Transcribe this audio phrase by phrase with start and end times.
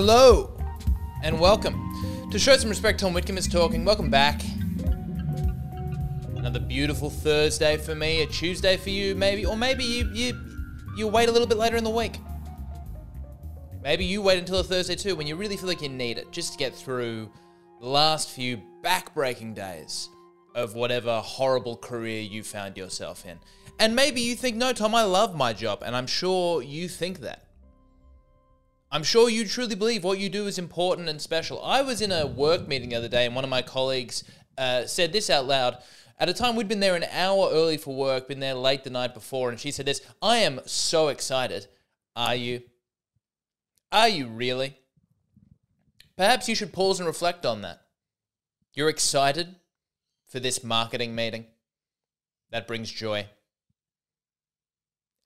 [0.00, 0.56] Hello
[1.24, 3.00] and welcome to Show Some Respect.
[3.00, 3.84] Tom Whitcomb is talking.
[3.84, 4.40] Welcome back.
[6.36, 10.40] Another beautiful Thursday for me, a Tuesday for you, maybe, or maybe you you
[10.96, 12.20] you wait a little bit later in the week.
[13.82, 16.30] Maybe you wait until a Thursday too, when you really feel like you need it,
[16.30, 17.28] just to get through
[17.80, 20.10] the last few back-breaking days
[20.54, 23.36] of whatever horrible career you found yourself in.
[23.80, 27.18] And maybe you think, no, Tom, I love my job, and I'm sure you think
[27.22, 27.47] that.
[28.90, 31.62] I'm sure you truly believe what you do is important and special.
[31.62, 34.24] I was in a work meeting the other day, and one of my colleagues
[34.56, 35.78] uh, said this out loud.
[36.18, 38.90] At a time we'd been there an hour early for work, been there late the
[38.90, 41.66] night before, and she said this I am so excited.
[42.16, 42.62] Are you?
[43.92, 44.78] Are you really?
[46.16, 47.82] Perhaps you should pause and reflect on that.
[48.74, 49.54] You're excited
[50.26, 51.46] for this marketing meeting?
[52.50, 53.26] That brings joy.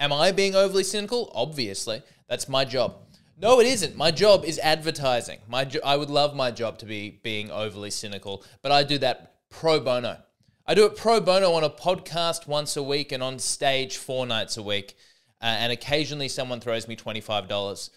[0.00, 1.30] Am I being overly cynical?
[1.34, 2.02] Obviously.
[2.28, 2.96] That's my job.
[3.42, 3.96] No, it isn't.
[3.96, 5.40] My job is advertising.
[5.48, 8.98] My jo- I would love my job to be being overly cynical, but I do
[8.98, 10.18] that pro bono.
[10.64, 14.26] I do it pro bono on a podcast once a week and on stage four
[14.26, 14.94] nights a week.
[15.40, 17.90] Uh, and occasionally someone throws me $25.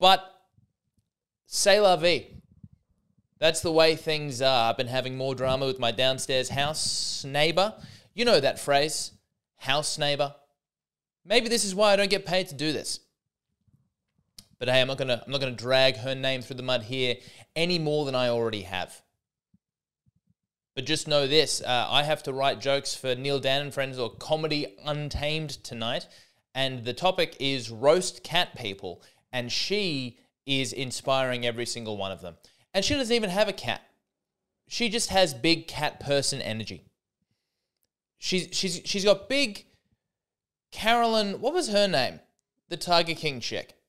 [0.00, 0.24] But
[1.46, 2.26] say la vie.
[3.38, 4.70] That's the way things are.
[4.70, 7.74] I've been having more drama with my downstairs house neighbor.
[8.12, 9.12] You know that phrase,
[9.56, 10.34] house neighbor.
[11.24, 12.98] Maybe this is why I don't get paid to do this.
[14.60, 17.16] But hey, I'm not gonna I'm not gonna drag her name through the mud here
[17.56, 19.02] any more than I already have.
[20.76, 23.98] But just know this: uh, I have to write jokes for Neil Dan and Friends
[23.98, 26.06] or Comedy Untamed tonight,
[26.54, 32.20] and the topic is roast cat people, and she is inspiring every single one of
[32.20, 32.36] them.
[32.74, 33.80] And she doesn't even have a cat;
[34.68, 36.84] she just has big cat person energy.
[38.18, 39.64] She's she's she's got big.
[40.70, 42.20] Carolyn, what was her name?
[42.68, 43.79] The Tiger King chick.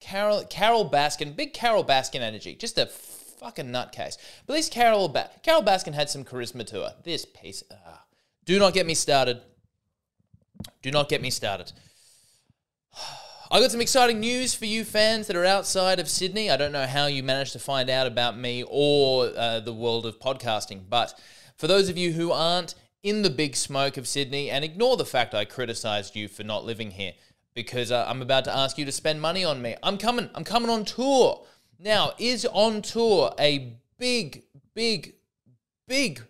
[0.00, 4.16] Carol Carole Baskin, big Carole Baskin energy, just a fucking nutcase.
[4.46, 6.94] But at least Carol ba- Carole Baskin had some charisma to her.
[7.04, 7.96] This piece, uh,
[8.44, 9.40] do not get me started.
[10.82, 11.72] Do not get me started.
[13.50, 16.50] I got some exciting news for you fans that are outside of Sydney.
[16.50, 20.04] I don't know how you managed to find out about me or uh, the world
[20.04, 21.16] of podcasting, but
[21.56, 22.74] for those of you who aren't
[23.04, 26.64] in the big smoke of Sydney, and ignore the fact I criticized you for not
[26.64, 27.12] living here
[27.56, 29.74] because uh, I'm about to ask you to spend money on me.
[29.82, 30.30] I'm coming.
[30.34, 31.44] I'm coming on tour.
[31.80, 34.44] Now, is on tour a big,
[34.74, 35.14] big,
[35.88, 36.22] big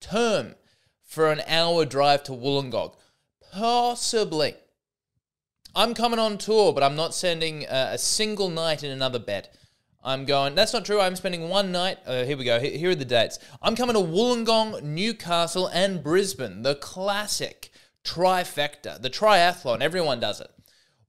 [0.00, 0.54] term
[1.02, 2.94] for an hour drive to Wollongong?
[3.52, 4.54] Possibly.
[5.74, 9.48] I'm coming on tour, but I'm not sending uh, a single night in another bed.
[10.04, 11.00] I'm going, that's not true.
[11.00, 11.98] I'm spending one night.
[12.06, 12.60] Uh, here we go.
[12.60, 13.38] Here, here are the dates.
[13.62, 16.62] I'm coming to Wollongong, Newcastle, and Brisbane.
[16.62, 17.70] The classic
[18.04, 19.80] trifecta, the triathlon.
[19.80, 20.50] Everyone does it.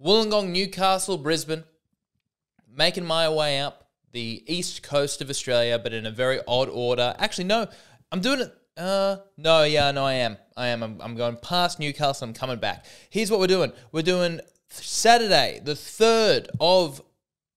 [0.01, 1.65] Wollongong, Newcastle, Brisbane,
[2.73, 7.13] making my way up the east coast of Australia, but in a very odd order.
[7.19, 7.67] Actually, no,
[8.11, 8.55] I'm doing it.
[8.77, 10.37] Uh, no, yeah, no, I am.
[10.55, 10.83] I am.
[10.83, 12.29] I'm, I'm going past Newcastle.
[12.29, 12.85] I'm coming back.
[13.09, 13.73] Here's what we're doing.
[13.91, 14.39] We're doing
[14.69, 17.01] Saturday, the 3rd of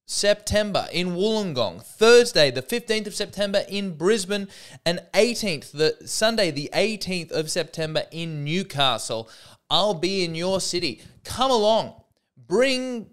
[0.07, 4.49] September in Wollongong, Thursday, the 15th of September in Brisbane,
[4.85, 9.31] and 18th, the Sunday, the 18th of September in Newcastle.
[9.71, 11.01] I'll be in your city.
[11.25, 12.02] Come along
[12.47, 13.11] bring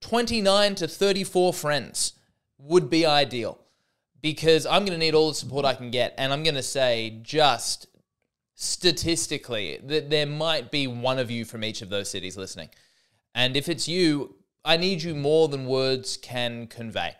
[0.00, 2.14] 29 to 34 friends
[2.58, 3.58] would be ideal
[4.20, 6.14] because I'm going to need all the support I can get.
[6.18, 7.86] And I'm going to say, just
[8.54, 12.68] statistically, that there might be one of you from each of those cities listening.
[13.34, 17.16] And if it's you, I need you more than words can convey.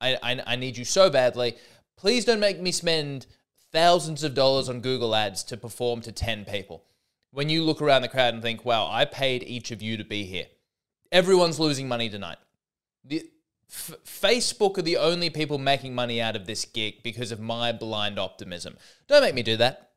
[0.00, 1.56] I, I, I need you so badly.
[1.96, 3.26] Please don't make me spend
[3.70, 6.84] thousands of dollars on Google Ads to perform to 10 people.
[7.30, 10.04] When you look around the crowd and think, wow, I paid each of you to
[10.04, 10.46] be here
[11.12, 12.38] everyone's losing money tonight.
[13.04, 13.28] The,
[13.70, 17.72] F- Facebook are the only people making money out of this gig because of my
[17.72, 18.76] blind optimism.
[19.06, 19.92] Don't make me do that.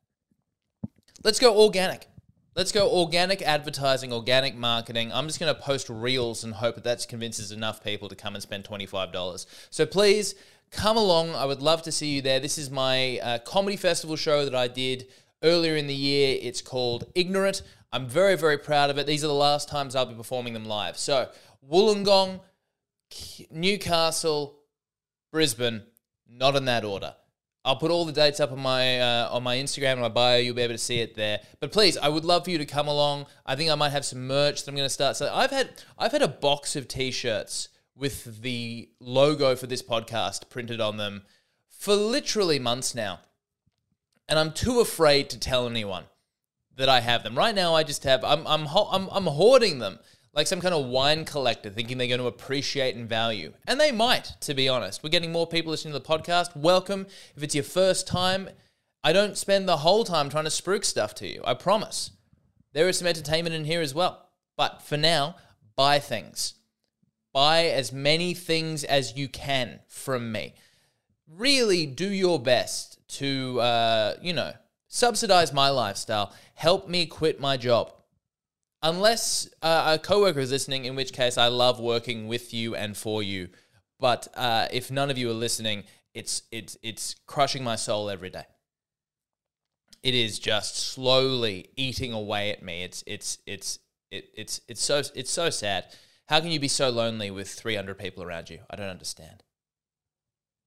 [1.23, 2.07] Let's go organic.
[2.55, 5.11] Let's go organic advertising, organic marketing.
[5.11, 8.33] I'm just going to post reels and hope that that convinces enough people to come
[8.33, 9.45] and spend $25.
[9.69, 10.35] So please
[10.71, 11.35] come along.
[11.35, 12.39] I would love to see you there.
[12.39, 15.07] This is my uh, comedy festival show that I did
[15.43, 16.37] earlier in the year.
[16.41, 17.61] It's called Ignorant.
[17.95, 19.07] I'm very, very proud of it.
[19.07, 20.97] These are the last times I'll be performing them live.
[20.97, 21.29] So,
[21.65, 22.41] Wollongong,
[23.49, 24.59] Newcastle,
[25.31, 25.81] Brisbane,
[26.27, 27.15] not in that order.
[27.63, 30.39] I'll put all the dates up on my uh, on my Instagram and my bio.
[30.39, 31.39] You'll be able to see it there.
[31.61, 33.27] But please, I would love for you to come along.
[33.45, 35.15] I think I might have some merch that I'm going to start.
[35.15, 40.49] So I've had I've had a box of t-shirts with the logo for this podcast
[40.49, 41.23] printed on them
[41.69, 43.21] for literally months now,
[44.27, 46.03] and I'm too afraid to tell anyone
[46.77, 47.37] that I have them.
[47.37, 49.99] Right now, I just have I'm I'm I'm I'm hoarding them
[50.35, 53.53] like some kind of wine collector thinking they're going to appreciate and value.
[53.65, 55.01] And they might, to be honest.
[55.01, 56.55] We're getting more people listening to the podcast.
[56.57, 57.07] Welcome.
[57.37, 58.49] If it's your first time,
[59.01, 61.41] I don't spend the whole time trying to spruik stuff to you.
[61.45, 62.11] I promise.
[62.73, 64.27] There is some entertainment in here as well.
[64.57, 65.37] But for now,
[65.77, 66.55] buy things.
[67.31, 70.53] Buy as many things as you can from me.
[71.29, 74.51] Really do your best to, uh, you know,
[74.95, 76.33] subsidize my lifestyle.
[76.53, 77.91] Help me quit my job
[78.81, 82.95] unless uh, a coworker is listening, in which case I love working with you and
[82.95, 83.49] for you.
[83.99, 85.83] But uh, if none of you are listening,
[86.13, 88.45] it's it's it's crushing my soul every day.
[90.01, 92.83] It is just slowly eating away at me.
[92.83, 93.79] It's it's it's
[94.11, 95.85] it, it's it's so it's so sad.
[96.27, 98.59] How can you be so lonely with 300 people around you?
[98.69, 99.43] I don't understand.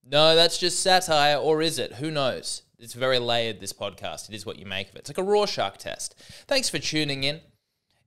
[0.04, 1.94] No, that's just satire, or is it?
[1.94, 2.62] Who knows?
[2.78, 4.28] It's very layered, this podcast.
[4.28, 5.00] It is what you make of it.
[5.00, 6.14] It's like a Rorschach test.
[6.46, 7.40] Thanks for tuning in.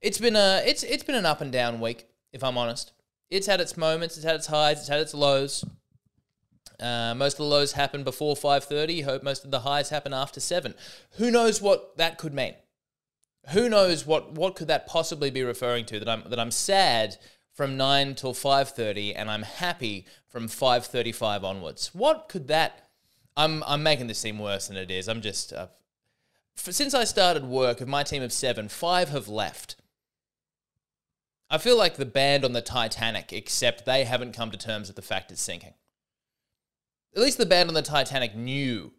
[0.00, 2.92] It's been a it's it's been an up and down week, if I'm honest.
[3.30, 5.64] It's had its moments, it's had its highs, it's had its lows.
[6.80, 9.04] Uh, most of the lows happen before 5:30.
[9.04, 10.74] Hope most of the highs happen after seven.
[11.12, 12.54] Who knows what that could mean?
[13.50, 15.98] Who knows what what could that possibly be referring to?
[15.98, 17.18] That I'm that I'm sad
[17.52, 21.94] from nine till 5:30, and I'm happy from 5:35 onwards.
[21.94, 22.88] What could that?
[23.36, 25.08] I'm I'm making this seem worse than it is.
[25.08, 25.52] I'm just.
[25.52, 25.68] Uh,
[26.54, 29.76] for, since I started work, of my team of seven, five have left.
[31.48, 34.96] I feel like the band on the Titanic, except they haven't come to terms with
[34.96, 35.74] the fact it's sinking.
[37.14, 38.92] At least the band on the Titanic knew.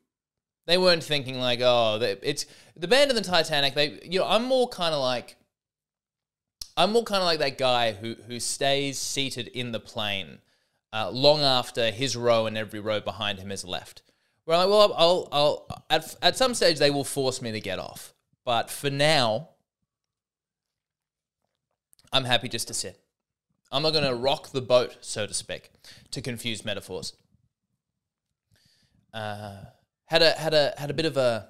[0.66, 2.46] They weren't thinking like, oh, it's
[2.76, 3.74] the band on the Titanic.
[3.74, 5.36] They, you know, I'm more kind of like,
[6.78, 10.40] I'm more kind of like that guy who who stays seated in the plane
[10.94, 14.04] uh, long after his row and every row behind him is left.
[14.46, 17.62] Where I'm like, well, I'll, I'll, at, at some stage they will force me to
[17.62, 18.14] get off,
[18.44, 19.50] but for now,
[22.12, 23.00] I'm happy just to sit.
[23.72, 25.72] I'm not going to rock the boat, so to speak,
[26.12, 27.14] to confuse metaphors.
[29.14, 29.56] Uh,
[30.06, 31.50] had a had a had a bit of a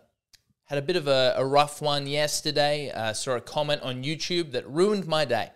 [0.65, 2.91] had a bit of a, a rough one yesterday.
[2.91, 5.49] Uh, saw a comment on YouTube that ruined my day.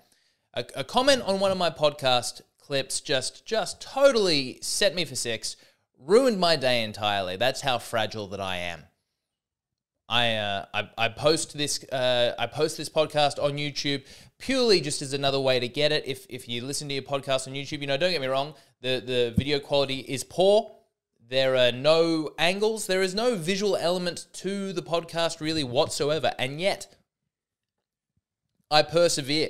[0.54, 5.16] A, a comment on one of my podcast clips just just totally set me for
[5.16, 5.56] six,
[6.00, 7.38] ruined my day entirely.
[7.38, 8.84] That's how fragile that I am.
[10.10, 14.06] I, uh, I, I post this uh, I post this podcast on YouTube
[14.38, 16.08] purely just as another way to get it.
[16.08, 18.54] If if you listen to your podcast on YouTube, you know, don't get me wrong,
[18.82, 20.72] the the video quality is poor.
[21.30, 22.88] There are no angles.
[22.88, 26.88] There is no visual element to the podcast really whatsoever, and yet
[28.72, 29.50] I persevere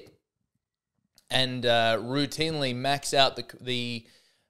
[1.29, 4.07] and uh, routinely max out the the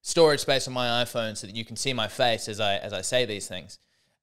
[0.07, 2.94] storage space on my iPhone so that you can see my face as I as
[2.94, 3.77] I say these things.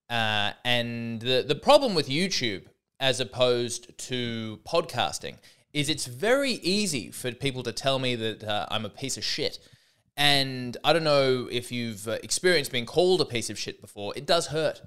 [0.09, 2.65] Uh, and the, the problem with YouTube,
[3.01, 5.37] as opposed to podcasting,
[5.73, 9.25] is it's very easy for people to tell me that uh, I'm a piece of
[9.25, 9.59] shit.
[10.17, 14.13] And I don't know if you've uh, experienced being called a piece of shit before.
[14.17, 14.81] It does hurt.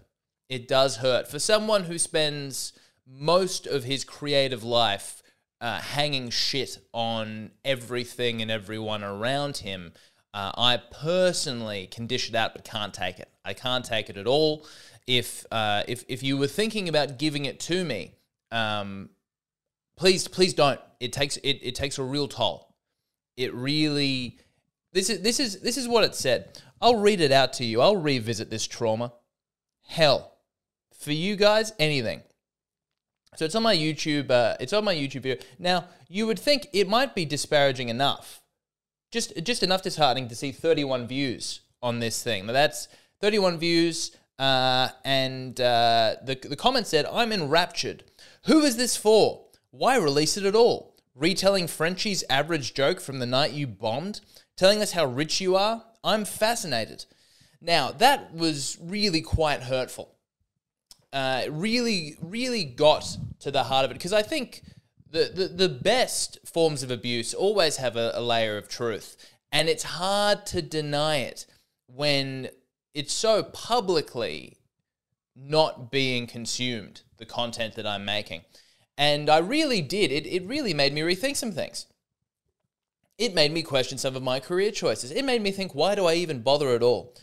[0.49, 1.27] It does hurt.
[1.27, 2.73] For someone who spends
[3.05, 5.21] most of his creative life
[5.59, 9.91] uh, hanging shit on everything and everyone around him,
[10.33, 13.29] uh, I personally can dish it out but can't take it.
[13.43, 14.65] I can't take it at all
[15.07, 18.15] if uh, if if you were thinking about giving it to me,
[18.51, 19.09] um,
[19.95, 20.79] please please don't.
[20.99, 22.75] It takes it, it takes a real toll.
[23.37, 24.39] It really
[24.91, 26.61] this is this is this is what it said.
[26.81, 27.81] I'll read it out to you.
[27.81, 29.13] I'll revisit this trauma.
[29.87, 30.33] Hell,
[30.93, 32.21] for you guys, anything.
[33.37, 34.29] So it's on my YouTube.
[34.29, 35.37] Uh, it's on my YouTube video.
[35.57, 38.41] Now you would think it might be disparaging enough,
[39.11, 42.45] just just enough disheartening to see 31 views on this thing.
[42.45, 42.87] Now that's
[43.21, 44.15] 31 views.
[44.39, 48.03] Uh, and uh, the, the comment said, I'm enraptured.
[48.45, 49.45] Who is this for?
[49.71, 50.95] Why release it at all?
[51.15, 54.21] Retelling Frenchie's average joke from the night you bombed?
[54.55, 55.83] Telling us how rich you are?
[56.03, 57.05] I'm fascinated.
[57.59, 60.13] Now, that was really quite hurtful.
[61.11, 64.61] Uh, really, really got to the heart of it because I think
[65.11, 69.15] the, the, the best forms of abuse always have a, a layer of truth.
[69.51, 71.45] And it's hard to deny it
[71.87, 72.49] when
[72.93, 74.57] it's so publicly
[75.35, 78.41] not being consumed, the content that I'm making.
[78.97, 80.11] And I really did.
[80.11, 81.85] It, it really made me rethink some things.
[83.17, 85.11] It made me question some of my career choices.
[85.11, 87.15] It made me think, why do I even bother at all?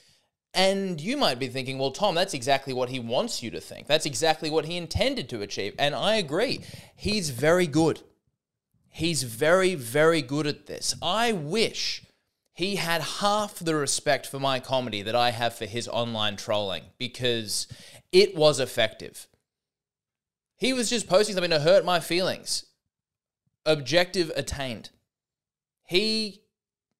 [0.54, 3.88] And you might be thinking, well, Tom, that's exactly what he wants you to think.
[3.88, 5.74] That's exactly what he intended to achieve.
[5.78, 6.60] And I agree.
[6.94, 8.02] He's very good.
[8.88, 10.94] He's very, very good at this.
[11.02, 12.04] I wish
[12.52, 16.84] he had half the respect for my comedy that I have for his online trolling
[16.96, 17.66] because
[18.12, 19.26] it was effective.
[20.56, 22.66] He was just posting something to hurt my feelings.
[23.66, 24.90] Objective attained.
[25.82, 26.42] he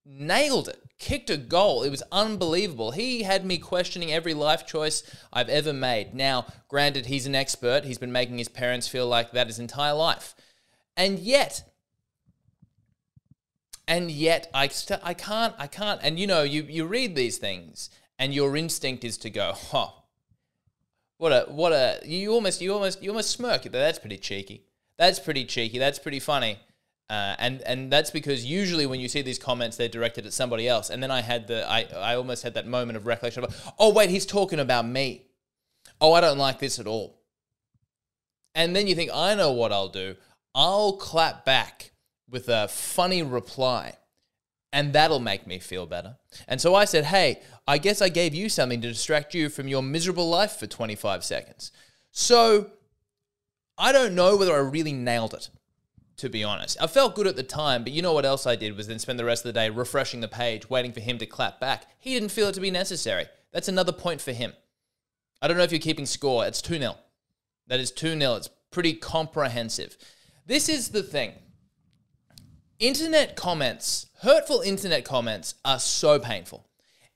[0.04, 1.82] nailed it, kicked a goal.
[1.82, 2.92] It was unbelievable.
[2.92, 6.14] He had me questioning every life choice I've ever made.
[6.14, 7.84] Now, granted, he's an expert.
[7.84, 10.34] He's been making his parents feel like that his entire life.
[10.96, 11.62] And yet,
[13.86, 16.00] and yet I, st- I can't, I can't.
[16.02, 19.88] And you know, you, you read these things and your instinct is to go, huh,
[21.18, 23.64] what a, what a, you almost, you almost, you almost smirk.
[23.64, 24.64] That's pretty cheeky.
[24.96, 25.78] That's pretty cheeky.
[25.78, 26.58] That's pretty funny.
[27.11, 30.66] Uh, and and that's because usually when you see these comments, they're directed at somebody
[30.66, 30.88] else.
[30.88, 33.92] And then I had the I I almost had that moment of recollection of oh
[33.92, 35.26] wait, he's talking about me.
[36.00, 37.20] Oh, I don't like this at all.
[38.54, 40.16] And then you think I know what I'll do.
[40.54, 41.92] I'll clap back
[42.30, 43.94] with a funny reply,
[44.73, 46.16] and that'll make me feel better.
[46.49, 49.68] And so I said, hey, I guess I gave you something to distract you from
[49.68, 51.73] your miserable life for 25 seconds.
[52.12, 52.70] So
[53.76, 55.50] I don't know whether I really nailed it
[56.16, 56.76] to be honest.
[56.80, 58.99] I felt good at the time, but you know what else I did was then
[58.99, 61.87] spend the rest of the day refreshing the page, waiting for him to clap back.
[61.99, 63.26] He didn't feel it to be necessary.
[63.52, 64.52] That's another point for him.
[65.42, 66.47] I don't know if you're keeping score.
[66.47, 66.97] It's 2 0.
[67.66, 68.35] That is 2 0.
[68.35, 69.97] It's pretty comprehensive.
[70.47, 71.33] This is the thing
[72.78, 76.66] internet comments, hurtful internet comments, are so painful.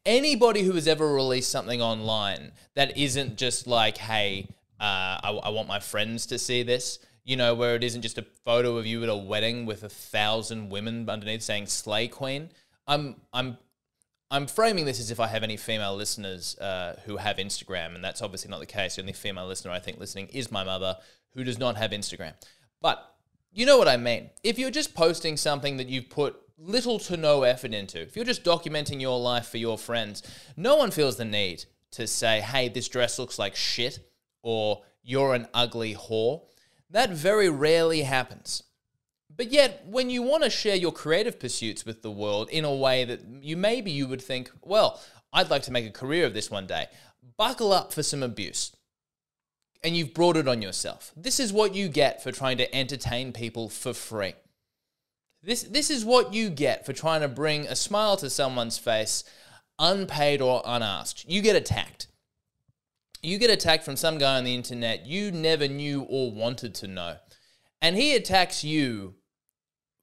[0.07, 4.49] Anybody who has ever released something online that isn't just like, hey,
[4.81, 8.17] uh, I, I want my friends to see this you know, where it isn't just
[8.17, 12.49] a photo of you at a wedding with a thousand women underneath saying "Slay Queen."
[12.87, 13.59] I'm I'm
[14.31, 18.03] I'm framing this as if I have any female listeners uh, who have Instagram, and
[18.03, 18.97] that's obviously not the case.
[18.97, 20.97] The only female listener I think listening is my mother,
[21.35, 22.33] who does not have Instagram.
[22.81, 23.05] But
[23.53, 24.31] you know what I mean.
[24.43, 28.25] If you're just posting something that you've put little to no effort into, if you're
[28.25, 30.23] just documenting your life for your friends,
[30.57, 33.99] no one feels the need to say, "Hey, this dress looks like shit,"
[34.43, 36.49] or "You're an ugly whore."
[36.91, 38.63] That very rarely happens.
[39.35, 42.75] But yet, when you want to share your creative pursuits with the world in a
[42.75, 45.01] way that you maybe you would think, well,
[45.33, 46.87] I'd like to make a career of this one day,
[47.37, 48.75] buckle up for some abuse.
[49.85, 51.13] And you've brought it on yourself.
[51.17, 54.35] This is what you get for trying to entertain people for free.
[55.41, 59.23] This, this is what you get for trying to bring a smile to someone's face,
[59.79, 61.27] unpaid or unasked.
[61.29, 62.08] You get attacked
[63.23, 66.87] you get attacked from some guy on the internet you never knew or wanted to
[66.87, 67.17] know.
[67.81, 69.15] And he attacks you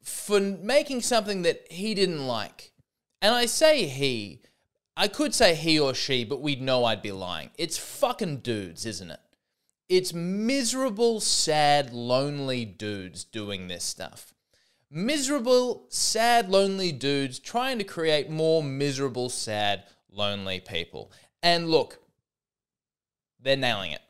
[0.01, 2.71] for making something that he didn't like.
[3.21, 4.41] And I say he,
[4.95, 7.49] I could say he or she, but we'd know I'd be lying.
[7.57, 9.19] It's fucking dudes, isn't it?
[9.89, 14.33] It's miserable, sad, lonely dudes doing this stuff.
[14.89, 21.11] Miserable, sad, lonely dudes trying to create more miserable, sad, lonely people.
[21.43, 21.99] And look,
[23.45, 24.01] they're nailing it.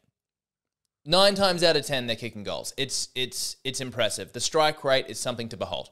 [1.06, 2.74] Nine times out of ten, they're kicking goals.
[2.77, 4.34] It's it's it's impressive.
[4.34, 5.92] The strike rate is something to behold.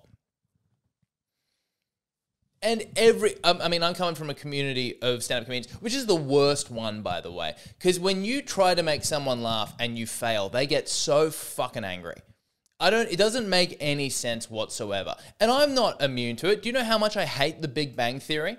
[2.64, 6.06] And every, um, I mean, I'm coming from a community of stand-up comedians, which is
[6.06, 10.00] the worst one, by the way, because when you try to make someone laugh and
[10.00, 12.16] you fail, they get so fucking angry.
[12.80, 13.12] I don't.
[13.12, 16.64] It doesn't make any sense whatsoever, and I'm not immune to it.
[16.64, 18.58] Do you know how much I hate The Big Bang Theory?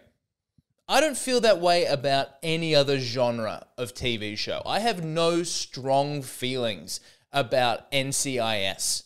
[0.87, 4.61] I don't feel that way about any other genre of TV show.
[4.67, 7.01] I have no strong feelings
[7.33, 9.05] about NCIS.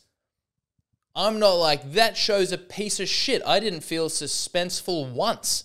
[1.15, 3.43] I'm not like, that show's a piece of shit.
[3.47, 5.65] I didn't feel suspenseful once.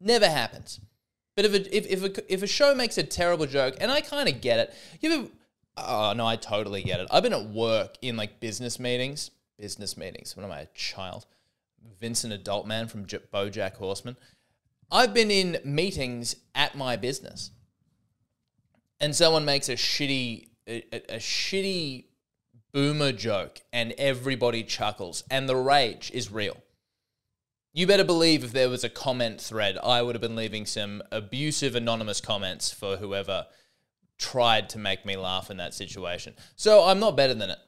[0.00, 0.80] Never happens.
[1.34, 4.00] But if a, if, if, a, if a show makes a terrible joke, and I
[4.00, 5.28] kind of get it, you ever,
[5.76, 7.08] oh no, I totally get it.
[7.10, 9.30] I've been at work in like business meetings.
[9.58, 10.36] Business meetings.
[10.36, 11.26] What am I, a child?
[12.00, 14.16] Vincent Adultman from Bojack Horseman.
[14.90, 17.50] I've been in meetings at my business,
[19.00, 22.04] and someone makes a shitty, a, a, shitty
[22.72, 26.56] boomer joke, and everybody chuckles, and the rage is real.
[27.74, 31.02] You better believe if there was a comment thread, I would have been leaving some
[31.12, 33.46] abusive anonymous comments for whoever
[34.18, 36.34] tried to make me laugh in that situation.
[36.56, 37.58] So I'm not better than it.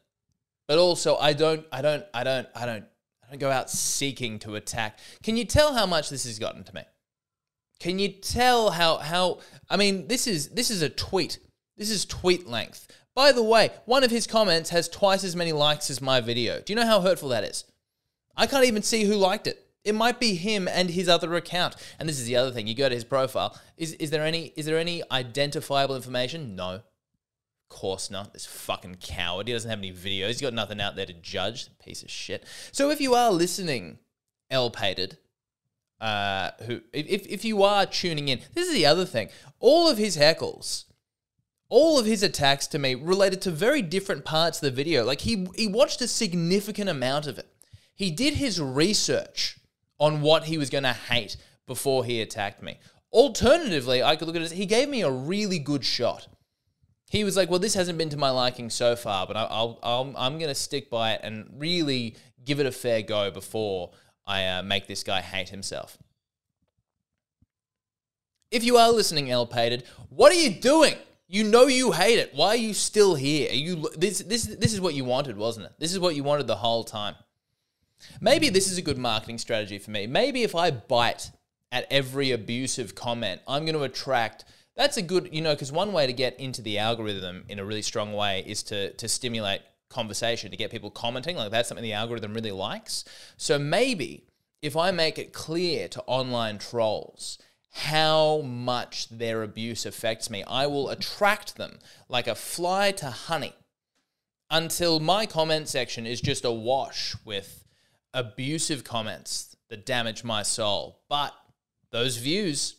[0.66, 2.84] But also I don't I don't I don't I don't
[3.24, 4.98] I don't go out seeking to attack.
[5.22, 6.82] Can you tell how much this has gotten to me?
[7.80, 11.38] Can you tell how how I mean this is this is a tweet.
[11.76, 12.86] This is tweet length.
[13.16, 16.60] By the way, one of his comments has twice as many likes as my video.
[16.60, 17.64] Do you know how hurtful that is?
[18.36, 19.66] I can't even see who liked it.
[19.82, 21.74] It might be him and his other account.
[21.98, 22.66] And this is the other thing.
[22.66, 23.58] You go to his profile.
[23.78, 26.54] Is is there any is there any identifiable information?
[26.54, 26.74] No.
[26.74, 26.82] Of
[27.70, 28.34] course not.
[28.34, 29.48] This fucking coward.
[29.48, 30.28] He doesn't have any videos.
[30.28, 31.68] He's got nothing out there to judge.
[31.82, 32.44] Piece of shit.
[32.72, 33.98] So if you are listening,
[34.50, 35.16] L Pated,
[36.00, 39.28] uh, who, if, if you are tuning in, this is the other thing.
[39.58, 40.84] All of his heckles,
[41.68, 45.04] all of his attacks to me related to very different parts of the video.
[45.04, 47.48] Like he, he watched a significant amount of it.
[47.94, 49.58] He did his research
[49.98, 52.78] on what he was going to hate before he attacked me.
[53.12, 56.28] Alternatively, I could look at it he gave me a really good shot.
[57.10, 60.14] He was like, "Well, this hasn't been to my liking so far, but I'll, I'll,
[60.16, 63.90] i am going to stick by it and really give it a fair go before
[64.26, 65.98] I uh, make this guy hate himself."
[68.50, 70.96] If you are listening, El Pated, what are you doing?
[71.28, 72.34] You know you hate it.
[72.34, 73.50] Why are you still here?
[73.50, 75.72] Are you this this this is what you wanted, wasn't it?
[75.78, 77.14] This is what you wanted the whole time.
[78.20, 80.06] Maybe this is a good marketing strategy for me.
[80.06, 81.30] Maybe if I bite
[81.70, 85.92] at every abusive comment, I'm going to attract that's a good, you know, because one
[85.92, 89.60] way to get into the algorithm in a really strong way is to to stimulate
[89.90, 91.36] conversation, to get people commenting.
[91.36, 93.04] Like that's something the algorithm really likes.
[93.36, 94.24] So maybe
[94.62, 97.38] if I make it clear to online trolls
[97.72, 100.42] how much their abuse affects me.
[100.44, 101.78] I will attract them
[102.08, 103.54] like a fly to honey
[104.50, 107.64] until my comment section is just awash with
[108.12, 111.00] abusive comments that damage my soul.
[111.08, 111.32] But
[111.92, 112.76] those views,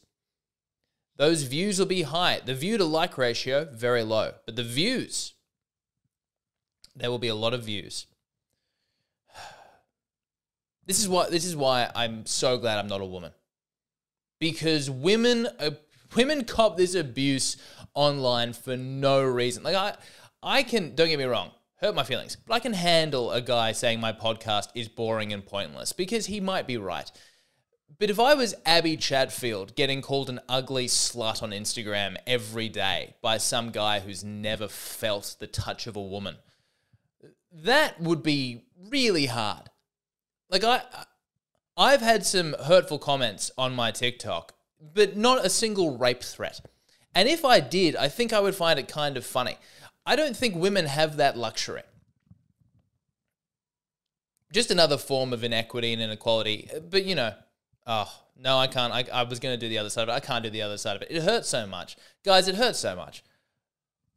[1.15, 2.41] those views will be high.
[2.43, 4.33] The view to like ratio, very low.
[4.45, 5.33] But the views,
[6.95, 8.07] there will be a lot of views.
[10.87, 13.31] This is why this is why I'm so glad I'm not a woman
[14.39, 15.71] because women uh,
[16.15, 17.55] women cop this abuse
[17.93, 19.63] online for no reason.
[19.63, 19.95] Like I
[20.43, 23.71] I can don't get me wrong, hurt my feelings, but I can handle a guy
[23.71, 27.09] saying my podcast is boring and pointless because he might be right.
[27.99, 33.13] But if I was Abby Chatfield getting called an ugly slut on Instagram every day
[33.21, 36.37] by some guy who's never felt the touch of a woman,
[37.51, 39.69] that would be really hard.
[40.49, 40.81] Like I
[41.77, 44.53] I've had some hurtful comments on my TikTok,
[44.93, 46.61] but not a single rape threat.
[47.15, 49.57] And if I did, I think I would find it kind of funny.
[50.05, 51.83] I don't think women have that luxury.
[54.53, 56.69] Just another form of inequity and inequality.
[56.89, 57.33] But you know,
[57.87, 58.93] oh, no, I can't.
[58.93, 60.13] I, I was going to do the other side of it.
[60.13, 61.09] I can't do the other side of it.
[61.11, 61.95] It hurts so much.
[62.25, 63.23] Guys, it hurts so much.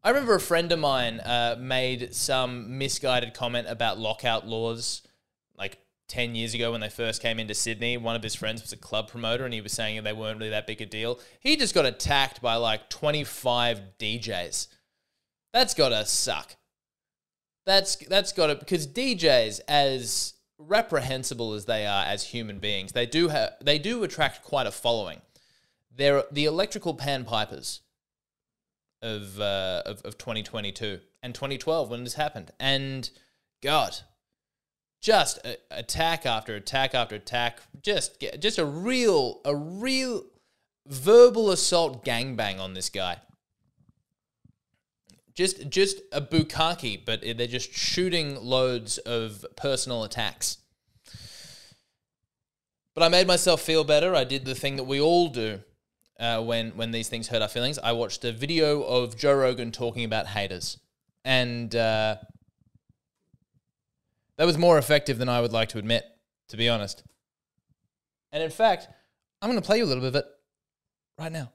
[0.04, 5.00] I remember a friend of mine uh, made some misguided comment about lockout laws
[5.56, 8.74] like 10 years ago when they first came into Sydney, one of his friends was
[8.74, 11.18] a club promoter and he was saying they weren't really that big a deal.
[11.40, 14.66] He just got attacked by like 25 DJs.
[15.54, 16.56] That's got to suck.
[17.64, 23.06] That's that's got to because DJs as reprehensible as they are as human beings, they
[23.06, 25.22] do have they do attract quite a following.
[25.90, 27.80] They're the electrical pan pipers
[29.04, 32.50] of uh, of, of 2022 and 2012 when this happened.
[32.58, 33.08] And
[33.62, 33.96] God,
[35.00, 35.38] just
[35.70, 37.60] attack after attack after attack.
[37.82, 40.24] Just just a real a real
[40.86, 43.18] verbal assault gangbang on this guy.
[45.34, 50.58] Just just a bukkake, but they're just shooting loads of personal attacks.
[52.94, 54.14] But I made myself feel better.
[54.14, 55.60] I did the thing that we all do
[56.18, 57.78] uh, when when these things hurt our feelings.
[57.78, 60.78] I watched a video of Joe Rogan talking about haters,
[61.24, 62.16] and uh,
[64.38, 66.04] that was more effective than I would like to admit,
[66.48, 67.04] to be honest.
[68.32, 68.88] And in fact,
[69.40, 70.26] I'm going to play you a little bit of it
[71.18, 71.52] right now.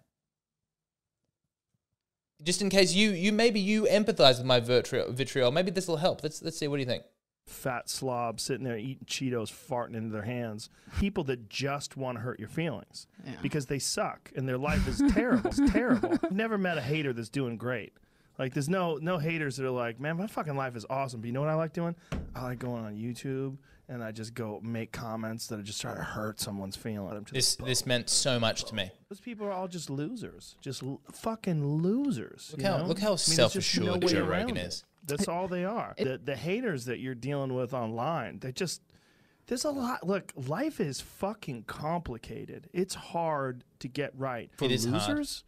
[2.42, 5.52] Just in case you you maybe you empathize with my vitriol, vitriol.
[5.52, 6.24] maybe this will help.
[6.24, 6.68] Let's let's see.
[6.68, 7.04] What do you think?
[7.50, 10.70] Fat slob sitting there eating Cheetos, farting into their hands.
[11.00, 13.34] People that just want to hurt your feelings yeah.
[13.42, 15.50] because they suck and their life is terrible.
[15.50, 16.18] It's terrible.
[16.24, 17.94] I've never met a hater that's doing great.
[18.38, 21.20] Like there's no no haters that are like, man, my fucking life is awesome.
[21.20, 21.96] But you know what I like doing?
[22.34, 23.58] I like going on YouTube
[23.90, 27.26] and I just go make comments that are just trying to hurt someone's feeling.
[27.32, 28.92] This this meant so much to me.
[29.10, 32.54] Those people are all just losers, just l- fucking losers.
[32.56, 32.86] Look how know?
[32.86, 34.86] look how I mean, self assured no Joe Rogan is.
[35.10, 35.94] That's all they are.
[35.98, 38.82] The the haters that you're dealing with online, they just
[39.48, 40.06] there's a lot.
[40.06, 42.70] Look, life is fucking complicated.
[42.72, 44.52] It's hard to get right.
[44.58, 45.44] For losers,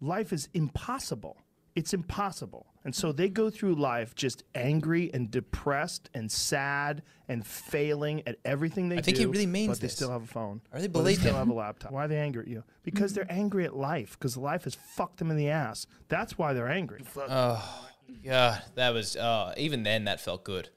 [0.00, 0.08] hard.
[0.08, 1.38] life is impossible.
[1.76, 2.66] It's impossible.
[2.84, 8.36] And so they go through life just angry and depressed and sad and failing at
[8.44, 8.98] everything they do.
[8.98, 9.92] I think he really means but this.
[9.92, 10.60] they still have a phone.
[10.72, 11.92] Are they believe they still have a laptop.
[11.92, 12.62] Why are they angry at you?
[12.82, 14.18] Because they're angry at life.
[14.18, 15.86] Because life has fucked them in the ass.
[16.08, 17.02] That's why they're angry.
[17.16, 17.88] Oh,
[18.22, 19.16] yeah, that was.
[19.16, 20.70] Oh, even then, that felt good.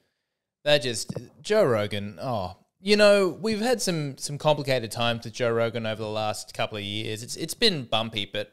[0.64, 1.12] That just
[1.42, 2.18] Joe Rogan.
[2.20, 6.54] Oh, you know, we've had some some complicated times with Joe Rogan over the last
[6.54, 7.22] couple of years.
[7.22, 8.52] It's it's been bumpy, but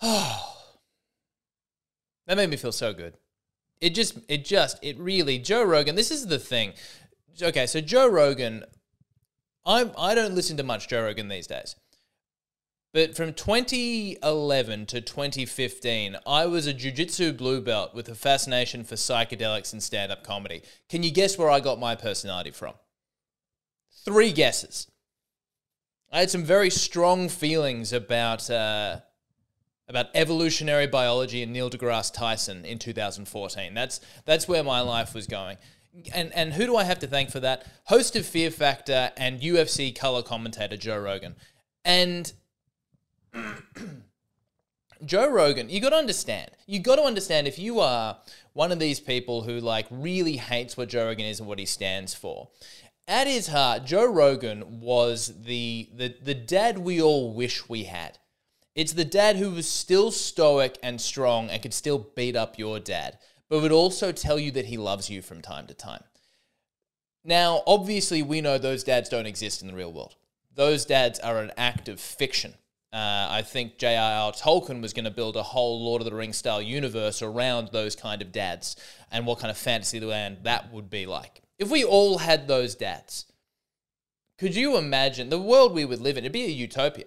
[0.00, 0.56] oh
[2.26, 3.16] that made me feel so good.
[3.82, 6.74] It just, it just, it really, Joe Rogan, this is the thing.
[7.42, 8.62] Okay, so Joe Rogan,
[9.66, 11.74] I'm, I don't listen to much Joe Rogan these days.
[12.92, 18.96] But from 2011 to 2015, I was a jiu-jitsu blue belt with a fascination for
[18.96, 20.62] psychedelics and stand-up comedy.
[20.90, 22.74] Can you guess where I got my personality from?
[24.04, 24.88] Three guesses.
[26.12, 29.00] I had some very strong feelings about uh,
[29.88, 33.72] about evolutionary biology and Neil deGrasse Tyson in 2014.
[33.72, 35.56] That's that's where my life was going.
[36.14, 37.66] And and who do I have to thank for that?
[37.84, 41.36] Host of Fear Factor and UFC color commentator Joe Rogan.
[41.84, 42.30] And
[45.04, 46.50] Joe Rogan, you got to understand.
[46.66, 48.18] You got to understand if you are
[48.52, 51.66] one of these people who like really hates what Joe Rogan is and what he
[51.66, 52.48] stands for.
[53.08, 58.18] At his heart, Joe Rogan was the the the dad we all wish we had.
[58.74, 62.78] It's the dad who was still stoic and strong and could still beat up your
[62.78, 63.18] dad,
[63.48, 66.04] but would also tell you that he loves you from time to time.
[67.24, 70.14] Now, obviously, we know those dads don't exist in the real world.
[70.54, 72.54] Those dads are an act of fiction.
[72.92, 74.32] Uh, I think J.R.R.
[74.32, 77.96] Tolkien was going to build a whole Lord of the Rings style universe around those
[77.96, 78.76] kind of dads
[79.10, 81.40] and what kind of fantasy land that would be like.
[81.58, 83.26] If we all had those dads,
[84.36, 86.24] could you imagine the world we would live in?
[86.24, 87.06] It'd be a utopia.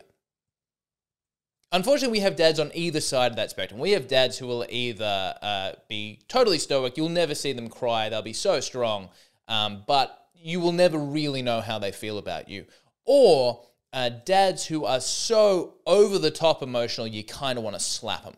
[1.72, 3.80] Unfortunately, we have dads on either side of that spectrum.
[3.80, 8.10] We have dads who will either uh, be totally stoic, you'll never see them cry,
[8.10, 9.10] they'll be so strong,
[9.48, 12.66] um, but you will never really know how they feel about you.
[13.04, 13.66] Or
[13.96, 18.26] uh, dads who are so over the top emotional, you kind of want to slap
[18.26, 18.36] them.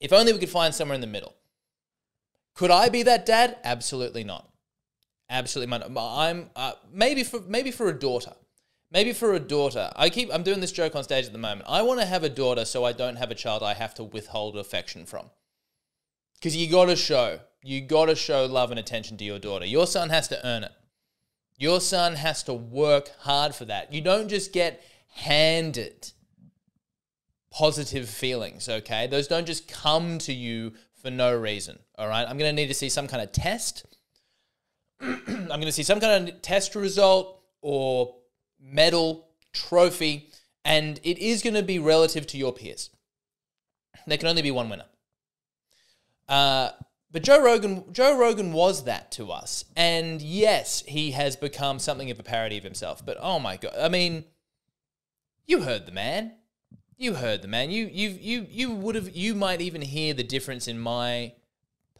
[0.00, 1.36] If only we could find somewhere in the middle.
[2.56, 3.58] Could I be that dad?
[3.62, 4.50] Absolutely not.
[5.30, 5.92] Absolutely not.
[5.96, 8.32] I'm uh, maybe for maybe for a daughter.
[8.90, 9.92] Maybe for a daughter.
[9.94, 11.68] I keep I'm doing this joke on stage at the moment.
[11.68, 14.04] I want to have a daughter so I don't have a child I have to
[14.04, 15.30] withhold affection from.
[16.42, 17.38] Cuz you got to show.
[17.62, 19.66] You got to show love and attention to your daughter.
[19.66, 20.72] Your son has to earn it.
[21.60, 23.92] Your son has to work hard for that.
[23.92, 26.10] You don't just get handed
[27.52, 29.06] positive feelings, okay?
[29.06, 32.26] Those don't just come to you for no reason, all right?
[32.26, 33.84] I'm to need to see some kind of test.
[35.02, 38.16] I'm to see some kind of test result or
[38.58, 40.30] medal, trophy,
[40.64, 42.88] and it is to be relative to your peers.
[44.06, 44.86] There can only be one winner.
[46.26, 46.70] Uh,
[47.12, 52.10] but Joe Rogan, Joe Rogan was that to us, and yes, he has become something
[52.10, 53.04] of a parody of himself.
[53.04, 54.24] But oh my god, I mean,
[55.46, 56.32] you heard the man.
[56.96, 57.70] You heard the man.
[57.70, 59.14] You you you you would have.
[59.16, 61.32] You might even hear the difference in my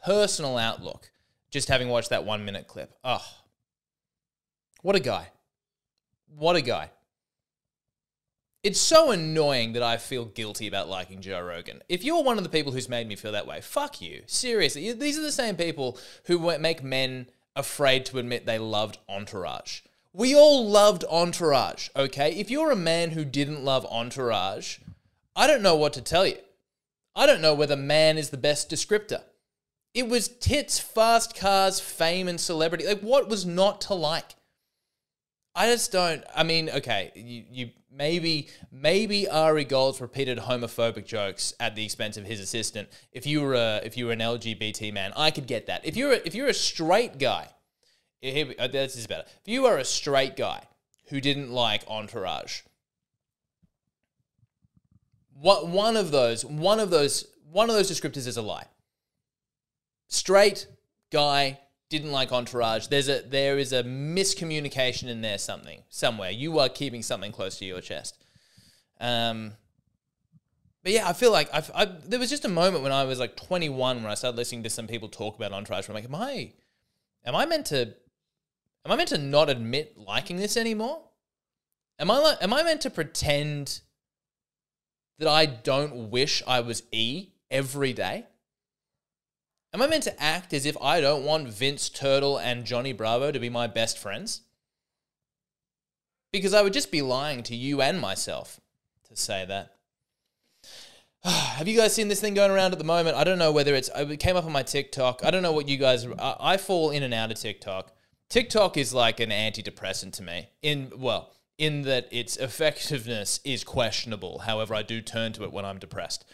[0.04, 1.10] personal outlook
[1.50, 2.96] just having watched that one minute clip.
[3.02, 3.26] Oh,
[4.82, 5.28] what a guy!
[6.36, 6.90] What a guy.
[8.62, 11.82] It's so annoying that I feel guilty about liking Joe Rogan.
[11.88, 14.22] If you're one of the people who's made me feel that way, fuck you.
[14.26, 19.80] Seriously, these are the same people who make men afraid to admit they loved Entourage.
[20.12, 22.32] We all loved Entourage, okay?
[22.32, 24.78] If you're a man who didn't love Entourage,
[25.34, 26.36] I don't know what to tell you.
[27.16, 29.22] I don't know whether man is the best descriptor.
[29.94, 32.86] It was tits, fast cars, fame, and celebrity.
[32.86, 34.34] Like, what was not to like?
[35.60, 36.24] I just don't.
[36.34, 42.16] I mean, okay, you, you maybe maybe Ari Gold's repeated homophobic jokes at the expense
[42.16, 42.88] of his assistant.
[43.12, 45.84] If you were a if you were an LGBT man, I could get that.
[45.84, 47.50] If you're a, if you're a straight guy,
[48.22, 49.24] here, uh, this is better.
[49.26, 50.62] If you are a straight guy
[51.10, 52.62] who didn't like Entourage,
[55.34, 58.64] what one of those one of those one of those descriptors is a lie.
[60.08, 60.68] Straight
[61.12, 62.86] guy didn't like Entourage.
[62.86, 66.30] There's a there is a miscommunication in there something somewhere.
[66.30, 68.16] You are keeping something close to your chest.
[69.00, 69.52] Um,
[70.82, 73.18] but yeah, I feel like I've, I, there was just a moment when I was
[73.18, 75.88] like 21 when I started listening to some people talk about Entourage.
[75.88, 76.52] I'm like, am I,
[77.26, 77.82] am I meant to,
[78.86, 81.02] am I meant to not admit liking this anymore?
[81.98, 83.80] Am I am I meant to pretend
[85.18, 88.24] that I don't wish I was E every day?
[89.72, 93.30] Am I meant to act as if I don't want Vince Turtle and Johnny Bravo
[93.30, 94.42] to be my best friends?
[96.32, 98.60] Because I would just be lying to you and myself
[99.08, 99.76] to say that.
[101.24, 103.16] Have you guys seen this thing going around at the moment?
[103.16, 105.24] I don't know whether it's, it came up on my TikTok.
[105.24, 107.92] I don't know what you guys, I, I fall in and out of TikTok.
[108.28, 110.48] TikTok is like an antidepressant to me.
[110.62, 114.40] In, well, in that its effectiveness is questionable.
[114.40, 116.24] However, I do turn to it when I'm depressed.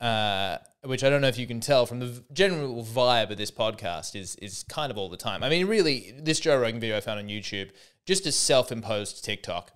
[0.00, 3.50] Uh, which I don't know if you can tell from the general vibe of this
[3.50, 5.42] podcast is is kind of all the time.
[5.42, 7.70] I mean, really, this Joe Rogan video I found on YouTube
[8.06, 9.72] just a self-imposed TikTok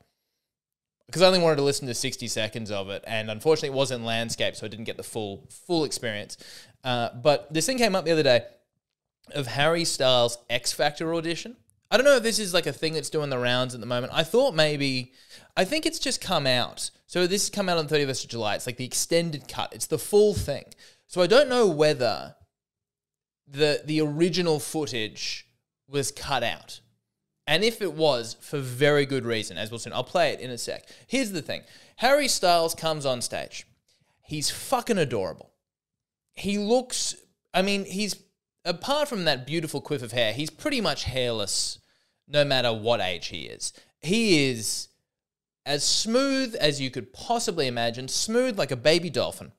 [1.07, 4.05] because I only wanted to listen to 60 seconds of it, and unfortunately, it wasn't
[4.05, 6.39] landscape, so I didn't get the full full experience.
[6.83, 8.45] Uh, but this thing came up the other day
[9.33, 11.57] of Harry Styles' X Factor audition.
[11.91, 13.87] I don't know if this is like a thing that's doing the rounds at the
[13.87, 14.13] moment.
[14.13, 15.13] I thought maybe,
[15.57, 18.31] I think it's just come out So this has come out on the 31st of
[18.31, 18.55] July.
[18.57, 19.73] It's like the extended cut.
[19.73, 20.65] It's the full thing.
[21.07, 22.37] So I don't know whether
[23.47, 25.47] the the original footage
[25.89, 26.81] was cut out.
[27.47, 29.93] And if it was, for very good reason, as we'll soon.
[29.93, 30.89] I'll play it in a sec.
[31.07, 31.63] Here's the thing.
[31.97, 33.67] Harry Styles comes on stage.
[34.23, 35.53] He's fucking adorable.
[36.33, 37.15] He looks
[37.55, 38.17] I mean, he's
[38.65, 41.79] apart from that beautiful quiff of hair, he's pretty much hairless
[42.27, 43.73] no matter what age he is.
[44.01, 44.89] He is
[45.65, 49.53] as smooth as you could possibly imagine, smooth like a baby dolphin.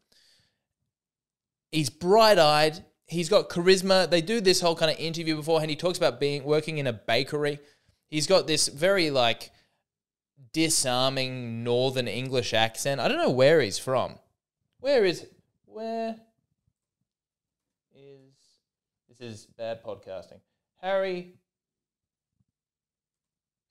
[1.75, 2.85] He's bright eyed.
[3.05, 4.09] He's got charisma.
[4.09, 5.69] They do this whole kind of interview beforehand.
[5.69, 7.59] He talks about being working in a bakery.
[8.07, 9.51] He's got this very like
[10.53, 13.01] disarming northern English accent.
[13.01, 14.15] I don't know where he's from.
[14.79, 15.27] Where is
[15.65, 16.15] where
[17.93, 18.31] is
[19.09, 20.39] this is bad podcasting.
[20.81, 21.33] Harry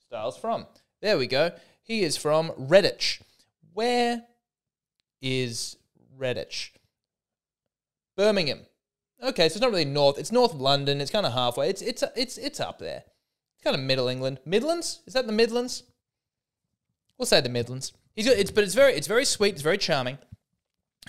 [0.07, 0.67] Styles from.
[1.01, 1.53] There we go.
[1.83, 3.23] He is from Redditch.
[3.73, 4.25] Where
[5.23, 5.79] is
[6.19, 6.73] Redditch?
[8.17, 8.61] Birmingham.
[9.23, 10.19] Okay, so it's not really north.
[10.19, 11.01] It's north London.
[11.01, 11.71] It's kind of halfway.
[11.71, 13.05] It's it's it's it's up there.
[13.55, 14.41] It's kind of middle England.
[14.45, 15.01] Midlands?
[15.07, 15.85] Is that the Midlands?
[17.17, 17.93] We'll say the Midlands.
[18.15, 19.55] He's it's but it's very it's very sweet.
[19.55, 20.19] It's very charming.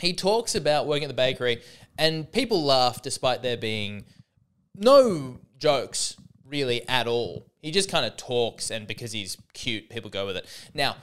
[0.02, 1.62] He talks about working at the bakery,
[1.98, 4.06] and people laugh despite there being
[4.76, 7.48] no jokes really at all.
[7.62, 10.46] He just kind of talks, and because he's cute, people go with it.
[10.74, 10.98] Now,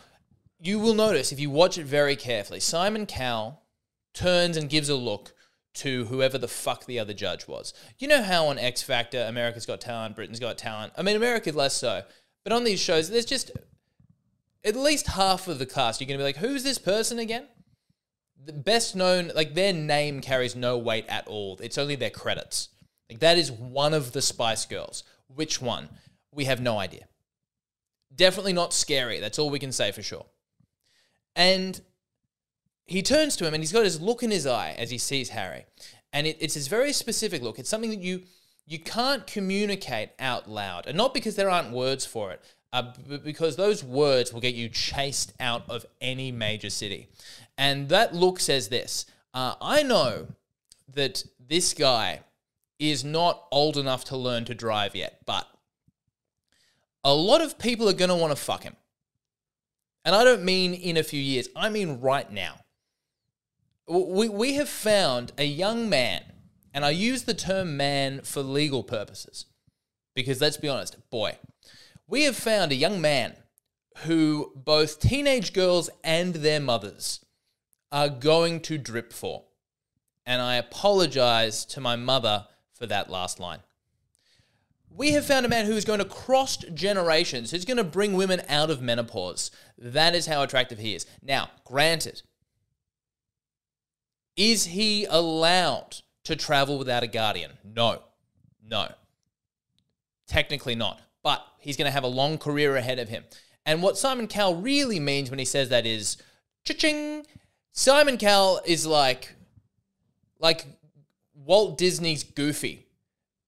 [0.60, 3.62] you will notice if you watch it very carefully, Simon Cowell
[4.14, 5.32] turns and gives a look
[5.74, 7.72] to whoever the fuck the other judge was.
[7.98, 10.92] You know how on X Factor, America's Got Talent, Britain's Got Talent.
[10.96, 12.02] I mean, America less so,
[12.44, 13.50] but on these shows, there's just
[14.64, 16.00] at least half of the cast.
[16.00, 17.46] You're gonna be like, who's this person again?
[18.44, 21.58] The best known, like their name carries no weight at all.
[21.62, 22.68] It's only their credits.
[23.08, 25.04] Like that is one of the Spice Girls.
[25.28, 25.88] Which one?
[26.32, 27.06] We have no idea.
[28.14, 29.20] Definitely not scary.
[29.20, 30.26] That's all we can say for sure.
[31.34, 31.80] And
[32.92, 35.30] he turns to him and he's got his look in his eye as he sees
[35.30, 35.64] Harry.
[36.12, 37.58] And it, it's his very specific look.
[37.58, 38.22] It's something that you
[38.66, 40.86] you can't communicate out loud.
[40.86, 42.40] And not because there aren't words for it,
[42.72, 47.08] uh, but because those words will get you chased out of any major city.
[47.58, 50.28] And that look says this uh, I know
[50.94, 52.20] that this guy
[52.78, 55.46] is not old enough to learn to drive yet, but
[57.04, 58.76] a lot of people are going to want to fuck him.
[60.04, 62.56] And I don't mean in a few years, I mean right now.
[63.88, 66.22] We, we have found a young man,
[66.72, 69.46] and I use the term man for legal purposes,
[70.14, 71.38] because let's be honest, boy,
[72.06, 73.34] we have found a young man
[74.04, 77.24] who both teenage girls and their mothers
[77.90, 79.44] are going to drip for.
[80.24, 83.60] And I apologize to my mother for that last line.
[84.88, 88.12] We have found a man who is going to cross generations, who's going to bring
[88.12, 89.50] women out of menopause.
[89.78, 91.06] That is how attractive he is.
[91.22, 92.22] Now, granted,
[94.36, 97.52] is he allowed to travel without a guardian?
[97.64, 98.02] No.
[98.64, 98.88] No.
[100.26, 101.00] Technically not.
[101.22, 103.24] But he's going to have a long career ahead of him.
[103.64, 106.16] And what Simon Cowell really means when he says that is
[106.64, 107.26] cha-ching.
[107.72, 109.34] Simon Cowell is like
[110.38, 110.66] like
[111.34, 112.86] Walt Disney's Goofy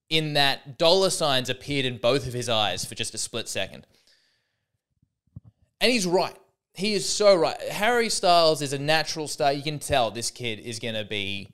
[0.09, 3.87] in that dollar signs appeared in both of his eyes for just a split second.
[5.81, 6.37] And he's right.
[6.74, 7.60] He is so right.
[7.70, 9.52] Harry Styles is a natural star.
[9.52, 11.50] You can tell this kid is going to be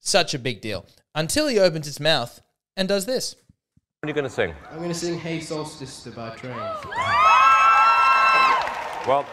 [0.00, 2.40] such a big deal until he opens his mouth
[2.76, 3.36] and does this.
[4.00, 4.54] What are you going to sing?
[4.72, 6.56] I'm going to sing Hey Soul Sister by Train.
[9.06, 9.24] Well,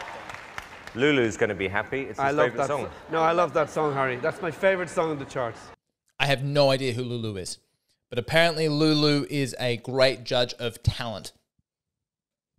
[0.94, 2.02] Lulu's going to be happy.
[2.02, 2.88] It's his I love favourite that song.
[3.10, 4.16] No, I love that song, Harry.
[4.16, 5.58] That's my favorite song on the charts.
[6.20, 7.58] I have no idea who Lulu is,
[8.08, 11.32] but apparently Lulu is a great judge of talent.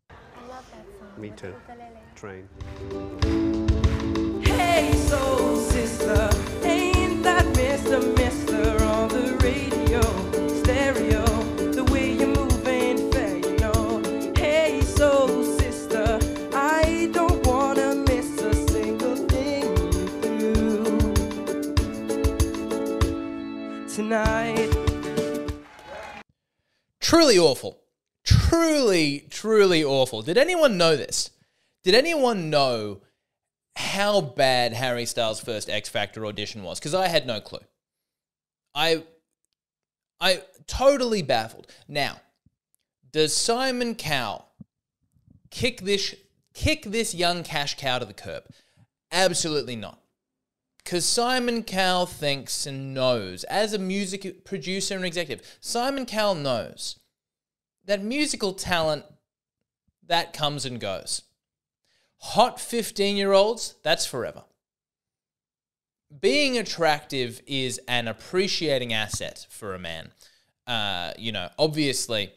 [0.09, 0.13] I
[0.49, 1.21] love that song.
[1.21, 1.55] Me too.
[2.15, 2.43] Ukulele.
[2.43, 2.47] Train.
[4.43, 6.29] Hey, soul sister,
[6.63, 8.01] ain't that Mr.
[8.17, 10.01] Mister on the radio,
[10.63, 11.25] stereo?
[11.73, 14.01] The way you move ain't fair, you know.
[14.35, 16.19] Hey, soul sister,
[16.53, 19.63] I don't wanna miss a single thing
[20.23, 20.97] you do
[23.93, 24.71] tonight.
[27.01, 27.81] Truly awful.
[28.23, 30.21] Truly, truly awful.
[30.23, 31.29] Did anyone know this?
[31.85, 33.01] Did anyone know
[33.75, 36.79] how bad Harry Styles' first X Factor audition was?
[36.79, 37.59] Because I had no clue.
[38.73, 39.03] I,
[40.19, 41.67] I totally baffled.
[41.87, 42.19] Now,
[43.11, 44.47] does Simon Cowell
[45.51, 46.15] kick this
[46.55, 48.45] kick this young cash cow to the curb?
[49.11, 49.99] Absolutely not.
[50.83, 56.97] Because Simon Cowell thinks and knows, as a music producer and executive, Simon Cowell knows
[57.85, 59.05] that musical talent
[60.07, 61.21] that comes and goes.
[62.19, 64.43] Hot 15 year olds, that's forever.
[66.19, 70.11] Being attractive is an appreciating asset for a man.
[70.65, 72.31] Uh, you know, obviously,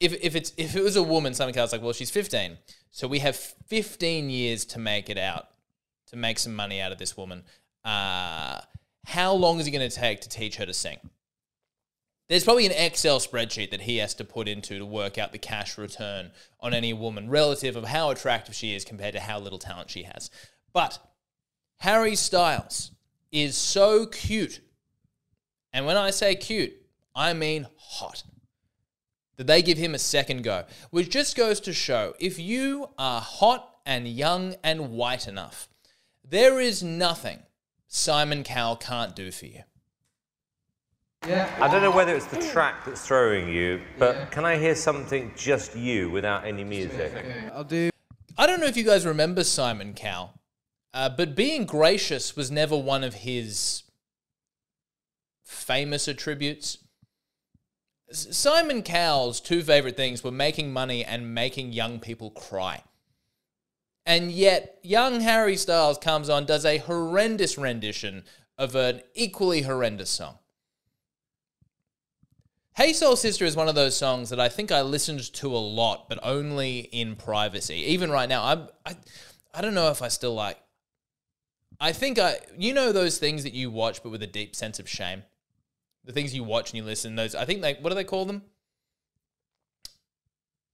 [0.00, 2.58] if, if it's if it was a woman, Simon Cowell's like, well, she's 15.
[2.90, 5.48] So we have 15 years to make it out,
[6.08, 7.44] to make some money out of this woman.
[7.84, 8.60] Uh,
[9.06, 10.98] how long is it going to take to teach her to sing?
[12.28, 15.38] There's probably an Excel spreadsheet that he has to put into to work out the
[15.38, 19.58] cash return on any woman relative of how attractive she is compared to how little
[19.58, 20.30] talent she has.
[20.72, 20.98] But
[21.78, 22.92] Harry Styles
[23.30, 24.60] is so cute.
[25.72, 26.72] And when I say cute,
[27.14, 28.22] I mean hot.
[29.36, 33.20] That they give him a second go, which just goes to show if you are
[33.20, 35.68] hot and young and white enough,
[36.24, 37.40] there is nothing
[37.86, 39.62] Simon Cowell can't do for you.
[41.26, 41.50] Yeah.
[41.60, 45.32] I don't know whether it's the track that's throwing you, but can I hear something
[45.36, 47.12] just you without any music?
[47.52, 47.90] I'll do.
[48.36, 50.34] I don't know if you guys remember Simon Cowell,
[50.92, 53.84] uh, but being gracious was never one of his
[55.44, 56.78] famous attributes.
[58.10, 62.82] Simon Cowell's two favorite things were making money and making young people cry.
[64.06, 68.24] And yet, young Harry Styles comes on, does a horrendous rendition
[68.58, 70.38] of an equally horrendous song.
[72.76, 75.58] Hey Soul Sister is one of those songs that I think I listened to a
[75.58, 77.76] lot, but only in privacy.
[77.76, 78.96] Even right now, I'm, I,
[79.54, 80.58] I don't know if I still like.
[81.78, 84.80] I think I, you know, those things that you watch, but with a deep sense
[84.80, 85.22] of shame.
[86.04, 87.14] The things you watch and you listen.
[87.14, 88.42] Those, I think they, what do they call them?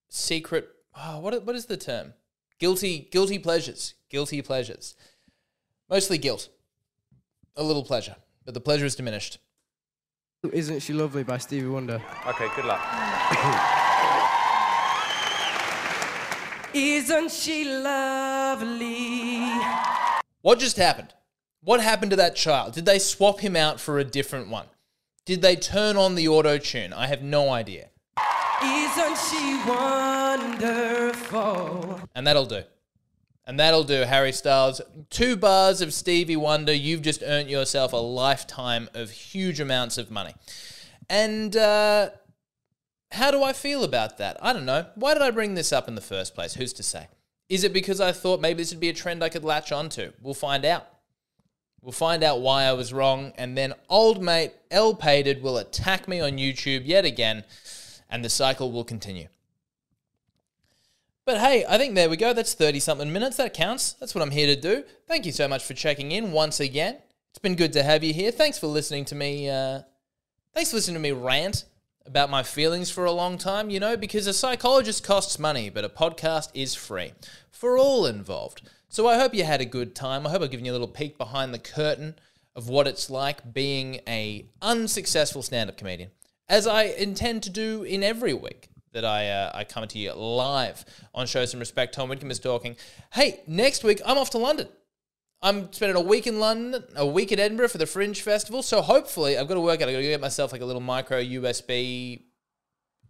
[0.08, 0.70] Secret.
[0.96, 2.14] Oh, what, what is the term?
[2.58, 3.92] Guilty, guilty pleasures.
[4.08, 4.96] Guilty pleasures.
[5.90, 6.48] Mostly guilt.
[7.56, 9.36] A little pleasure, but the pleasure is diminished.
[10.48, 12.00] Isn't She Lovely by Stevie Wonder.
[12.26, 12.80] Okay, good luck.
[16.72, 19.40] Isn't she lovely?
[20.40, 21.12] What just happened?
[21.62, 22.72] What happened to that child?
[22.72, 24.64] Did they swap him out for a different one?
[25.26, 26.94] Did they turn on the auto tune?
[26.94, 27.90] I have no idea.
[28.62, 31.20] Isn't she wonderful?
[32.14, 32.62] And that'll do.
[33.50, 34.80] And that'll do, Harry Styles.
[35.10, 40.08] Two bars of Stevie Wonder, you've just earned yourself a lifetime of huge amounts of
[40.08, 40.34] money.
[41.08, 42.10] And uh,
[43.10, 44.36] how do I feel about that?
[44.40, 44.86] I don't know.
[44.94, 46.54] Why did I bring this up in the first place?
[46.54, 47.08] Who's to say?
[47.48, 50.12] Is it because I thought maybe this would be a trend I could latch onto?
[50.22, 50.86] We'll find out.
[51.82, 56.06] We'll find out why I was wrong, and then old mate L Pated will attack
[56.06, 57.42] me on YouTube yet again,
[58.08, 59.26] and the cycle will continue.
[61.30, 62.32] But hey, I think there we go.
[62.32, 63.36] That's 30 something minutes.
[63.36, 63.92] That counts.
[63.92, 64.82] That's what I'm here to do.
[65.06, 66.96] Thank you so much for checking in once again.
[67.30, 68.32] It's been good to have you here.
[68.32, 69.48] Thanks for listening to me.
[69.48, 69.82] Uh,
[70.52, 71.66] thanks for listening to me rant
[72.04, 75.84] about my feelings for a long time, you know, because a psychologist costs money, but
[75.84, 77.12] a podcast is free
[77.48, 78.68] for all involved.
[78.88, 80.26] So I hope you had a good time.
[80.26, 82.16] I hope I've given you a little peek behind the curtain
[82.56, 86.10] of what it's like being a unsuccessful stand-up comedian,
[86.48, 90.12] as I intend to do in every week that I uh, I come to you
[90.14, 91.94] live on Show Some Respect.
[91.94, 92.76] Tom Whitcomb is talking.
[93.12, 94.68] Hey, next week I'm off to London.
[95.42, 98.62] I'm spending a week in London, a week at Edinburgh for the Fringe Festival.
[98.62, 99.88] So hopefully, I've got to work out.
[99.88, 102.22] I've got to get myself like a little micro USB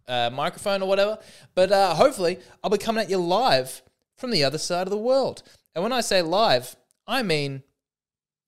[0.07, 1.17] uh, microphone or whatever.
[1.55, 3.81] But uh, hopefully, I'll be coming at you live
[4.17, 5.43] from the other side of the world.
[5.75, 6.75] And when I say live,
[7.07, 7.63] I mean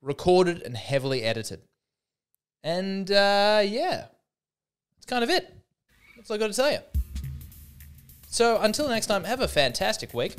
[0.02, 1.62] recorded and heavily edited.
[2.64, 4.06] And uh, yeah,
[4.96, 5.54] that's kind of it.
[6.16, 6.80] That's all I got to tell you.
[8.34, 10.36] So until next time, have a fantastic week.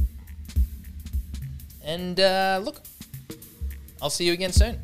[1.84, 2.80] And uh, look,
[4.02, 4.80] I'll see you again soon.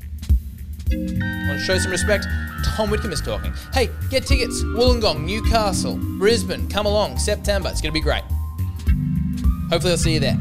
[0.93, 2.25] Want to show some respect?
[2.65, 3.53] Tom Whitcomb is talking.
[3.73, 4.63] Hey, get tickets.
[4.63, 6.69] Wollongong, Newcastle, Brisbane.
[6.69, 7.19] Come along.
[7.19, 7.69] September.
[7.69, 8.23] It's going to be great.
[9.71, 10.39] Hopefully, I'll see you there.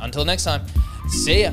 [0.00, 0.66] Until next time,
[1.08, 1.52] see ya.